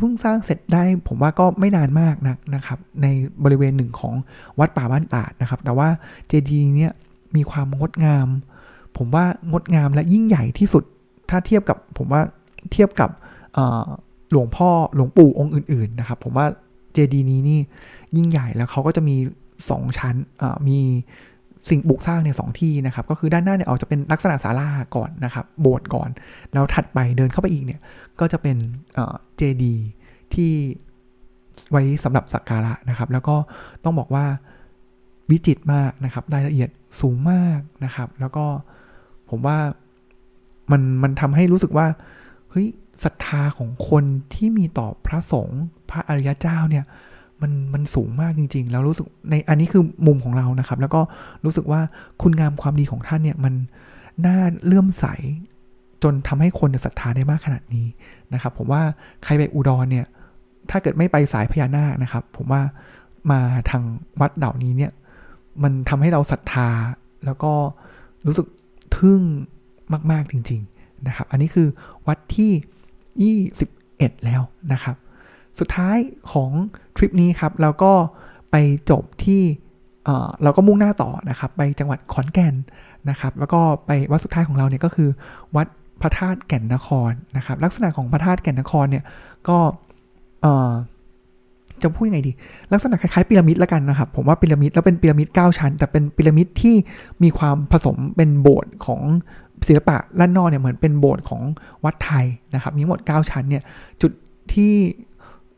[0.01, 3.07] เพิ่งสร้างเสร็จได้ผมว่าก็ไม่นานมากนะนะครับ ใน
[3.45, 4.15] บริเวณหนึ่งของ
[4.59, 5.89] วัดป่าบ้านตาดนะครับ แต่ว่า
[6.29, 6.93] เจดีเนี่ย
[7.37, 8.29] มีความงดงาม
[8.97, 10.85] ผมว่างดงามและยิ่งใหญ่ที่สุด
[11.31, 12.23] ถ้าเทียบกับผมว่า
[12.73, 13.11] เทียบกับ
[14.31, 16.47] หลวงพ่อหลวงปู่องค์อื่น ๆ นะครับ ผมว่า
[16.93, 17.61] เจดีนี้นี่
[18.17, 19.17] ยิ่งใหญ่แล้วเขาก็จะมี
[19.59, 20.17] 2ชั้น
[20.69, 20.79] มี
[21.69, 26.09] สิ่งปลูกสร้างเนี่ยสที่นะครับ ก็คือด้านหน้าเนี่ยออกจะเป็นลักษณะศาลาก่อนนะครับ โบสถ์ก่อน
[26.53, 27.81] แล้วถัดไปเดินเข้าไปอีกเนี่ย
[28.21, 28.57] ก็จะเป็น
[29.37, 29.75] เจดี
[30.35, 30.53] ที่
[31.71, 33.37] ไว้สำหรับสักการะนะครับ แล้วก็
[33.85, 34.25] ต้องบอกว่า
[35.31, 38.47] วิจิตรมากนะครับ รายละเอียดสูงมากนะครับ แล้วก็
[39.33, 39.59] ผมว่า
[40.71, 41.87] มันมันทำให้รู้สึกว่า
[42.51, 42.67] เฮ้ย
[43.05, 46.85] ศรัทธาของคนที่มีต่อพระสงฆ์พระอริยเจ้าเนี่ย
[47.43, 51.01] มันมันสูงมากจริง ๆ แล้วรู้สึกในอันนี้คือมุมของเรานะครับ แล้วก็
[51.45, 51.81] รู้สึกว่า
[52.23, 53.55] คุณงามความดีของท่านเนี่ยมัน
[54.27, 55.07] น่าเลื่อมใส
[56.03, 57.87] จนทำให้คนศรัทธาได้มากขนาดนี้
[58.35, 58.83] นะครับ ผมว่า
[59.25, 60.07] ใครไปอุดรเนี่ย
[60.71, 62.63] ถ้าเกิดไม่ไปสายพญานาคนะครับ ผมว่า
[63.31, 63.41] มา
[63.71, 63.83] ทาง
[64.21, 64.93] วัดเหล่านี้เนี่ย
[65.63, 66.69] มันทำให้เราศรัทธา
[67.25, 67.53] แล้วก็
[68.27, 68.47] รู้สึก
[69.03, 69.21] ทึ่ง
[70.13, 71.69] มากๆจริงๆนะครับ อันนี้คือ
[72.07, 74.97] วัดที่ 21 แล้วนะครับ
[75.59, 75.97] สุดท้าย
[76.33, 76.51] ของ
[76.97, 77.93] ทริปนี้ครับเราก็
[78.51, 78.57] ไป
[78.91, 79.43] จบที่
[80.43, 82.55] เราก็มุ่งหน้าต่อนะครับ ไปจังหวัดขอนแก่น
[83.11, 85.11] นะครับ แล้วก็ไปวัดสุดท้ายของเราเนี่ยก็คือ
[85.57, 85.67] วัด
[86.01, 89.05] พระธาตุแก่นนครนะครับ ลักษณะของพระธาตุแก่นนครเนี่ย
[89.49, 89.59] ก็
[91.85, 92.33] จะพูดยังไงดี
[92.73, 96.77] ลักษณะคล้ายๆพีระมิดละกันนะครับ ผมว่าพีระมิดแล้วเป็นพีระมิด9ชั้น แต่เป็นพีระมิดที่
[97.23, 99.03] มีความผสมเป็นโบสถ์ของ
[99.67, 101.43] ศิลปะล้านนอกเนี่ยเหมือนเป็นโบสถ์ของ
[101.85, 103.63] วัดไทยนะครับมีหมด 9 ชั้นเนี่ย
[104.01, 104.13] จุด
[104.55, 104.75] ที่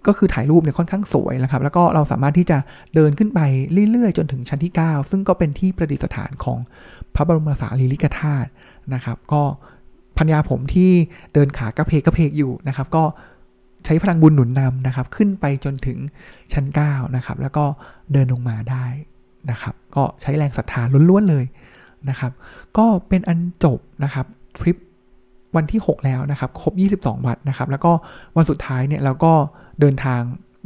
[0.07, 2.59] ก็คือถ่ายรูปเนี่ยค่อนข้างสวยนะครับ แล้วก็เราสามารถที่จะ
[2.95, 3.41] เดินขึ้นไป
[3.91, 6.59] เรื่อยๆ จนถึงชั้นที่ 9 ซึ่งก็เป็นที่ประดิษฐานของ
[7.15, 8.49] พระบรมสารีริกธาตุ
[8.95, 9.43] นะครับ ก็
[10.19, 10.91] พัญญาผมที่
[11.35, 13.05] เดินขากระเพกกระเพกอยู่นะครับ ก็
[13.85, 15.99] ใช้พลังบุญหนุนนำนะครับ ขึ้นไปจนถึง
[16.53, 17.65] ชั้น9นะครับ แล้วก็
[18.13, 18.85] เดินลงมาได้
[19.51, 21.45] นะครับ ก็ใช้แรงศรัทธาล้วนๆเลย
[22.09, 22.33] นะครับ
[22.79, 24.27] ก็เป็นอันจบนะครับ
[24.59, 24.77] ทริป
[25.57, 27.93] วันที่ 6 แล้วนะครับ ครบ 22 วันนะครับ แล้วก็
[28.37, 29.33] วันสุดท้ายเนี่ยเราก็
[29.81, 30.21] เดินทาง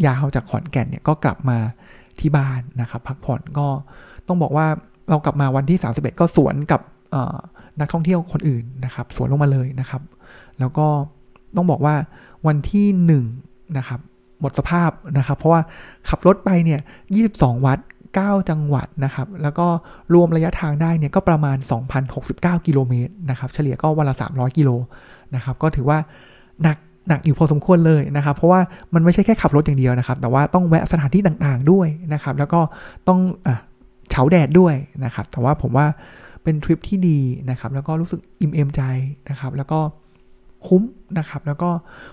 [0.06, 1.58] ยาวจากขอนแก่นเนี่ยก็กลับมา
[2.20, 3.66] ที่บ้านนะครับ พักผ่อนก็
[4.28, 4.66] ต้องบอกว่า
[5.10, 6.80] เรากลับมาวันที่ 31 ก็สวนกับ
[7.80, 10.02] นักท่องเที่ยวคนอื่นนะครับ สวนลงมาเลยนะครับ
[10.58, 10.86] แล้วก็
[11.56, 11.94] ต้องบอกว่า
[12.46, 12.86] วันที่
[13.36, 14.00] 1นะครับ
[14.40, 15.60] หมดสภาพนะครับ เพราะว่า
[16.08, 16.80] ขับรถไปเนี่ย
[17.24, 17.78] 22 วัด
[18.18, 19.66] 9 จังหวัดนะครับ แล้วก็
[20.14, 21.56] รวมระยะทางได้เนี่ยก็ประมาณ
[22.12, 24.70] 2,069 กิโลเมตรนะครับ เฉลี่ยก็วันละ 300 กิโล
[25.34, 25.98] นะครับ ก็ถือว่า
[26.62, 26.76] หนัก
[27.08, 28.60] หนักอยู่พอสมควรเลยนะครับ เพราะว่า
[28.94, 32.60] มันไม่ใช่แค่ขับรถอย่างเดียวนะครับ แต่ว่าต้องแวะสถานที่ต่างๆด้วยนะครับ แล้วก็
[33.08, 33.48] ต้องอ
[34.10, 34.74] เฉาแดดด้วย
[35.04, 35.86] นะครับ แต่ว่าผมว่า
[36.42, 37.18] เป็นทริปที่ดี
[37.50, 38.82] นะครับ แล้วก็รู้สึกอิ่มเอมใจ
[39.30, 39.78] นะครับ แล้วก็
[40.66, 40.82] คุ้ม
[41.18, 41.70] นะครับ แล้วก็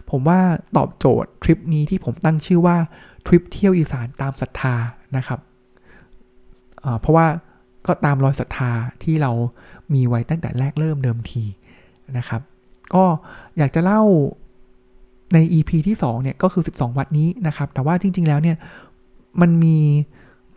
[0.10, 0.40] ผมว่า
[0.78, 2.78] ตอบโจทย์ทริปนี้ที่ผมตั้งชื่อว่า
[3.26, 4.76] ทริปเที่ยวอีสานตามศรัทธา
[5.18, 5.40] นะครับ
[7.02, 7.26] เพราะว่า
[7.88, 8.72] ก็ตามรอยศรัทธา
[9.04, 9.32] ที่เรา
[9.94, 11.44] มีไว้ตั้งแต่แรกเริ่มเดิมที
[12.18, 12.42] นะครับ
[12.96, 13.04] ก็
[13.58, 14.02] อยากจะเล่า
[15.34, 18.58] ใน EP ที่2เนี่ยก็คือ 12 วัดนี้นะครับ แต่ว่าจริง ๆ แล้วเนี่ย
[19.42, 19.78] มันมี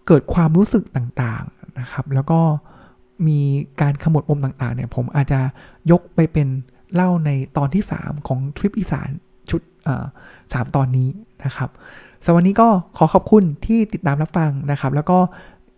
[0.07, 2.41] เกิดความรู้สึกต่างๆนะครับ แล้วก็
[3.27, 3.41] มี
[3.81, 5.41] การขมวดปมต่างๆเนี่ยผมอาจจะ
[5.91, 6.49] ยกไปเป็น
[6.95, 9.09] เล่าในตอนที่ 3 ของทริปอีสาน
[9.51, 9.61] ชุด
[10.53, 11.09] สามตอนนี้
[11.45, 11.71] นะครับ
[12.25, 15.19] สวันนี้ก็ขอขอบคุณที่ติดตามรับฟังนะครับ แล้วก็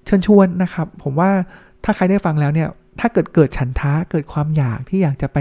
[0.07, 1.31] เชิญชวนนะครับ ผมว่า
[1.85, 2.69] ถ้าใครได้ฟังแล้วเนี่ย
[3.01, 5.39] ถ้าเกิดเกิดฉันท้าเกิดความอยากที่อยากจะไป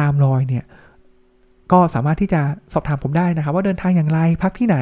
[0.00, 0.64] ตามรอยเนี่ย
[1.72, 2.40] ก็สามารถที่จะ
[2.72, 4.76] สอบถามผมได้นะครับ ว่าเดินทางอย่างไรพักที่ไหน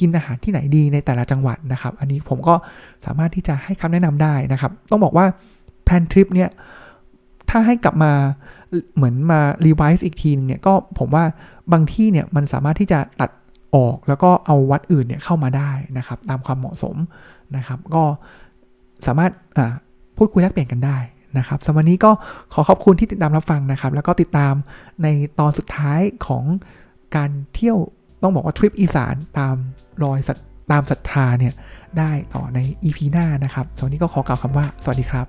[0.00, 2.54] กินอาหารที่ไหนดีในแต่ละจังหวัดนะครับ อันนี้ผมก็
[3.06, 5.26] สามารถที่จะให้คำแนะนำได้นะครับ ต้องบอกว่า
[5.84, 6.50] plan ทริปเนี่ย
[7.50, 8.12] ถ้าให้กลับมา
[8.96, 11.24] เหมือนมา revise อีกทีนึงเนี่ยก็ผมว่า
[11.72, 13.30] บางที่เนี่ยมันสามารถที่จะตัด
[13.74, 16.96] ออกแล้วก็เอาวัดอื่นเนี่ยเข้ามาได้นะครับ ตามความเหมาะสม
[17.56, 18.02] นะครับ ก็
[19.06, 19.32] สามารถ
[20.16, 20.98] พูดคุยแลกเปลี่ยนกันได้
[21.38, 22.10] นะครับสำหรับวันนี้ก็
[22.52, 24.54] ขอขอบคุณที่ติดตามรับฟังนะครับ แล้วก็ติดตาม
[25.02, 25.06] ใน
[25.38, 26.44] ตอนสุดท้ายของ
[27.16, 27.78] การเที่ยว
[28.22, 29.56] ต้องบอกว่าทริปอีสานตาม
[30.02, 30.18] รอย
[30.72, 31.54] ตามศรัทธาเนี่ย
[31.98, 35.26] ได้ต่อใน EP หน้านะครับสำหรับวันนี้ก็ขอกล่าวคำว่า สวัสดีครับ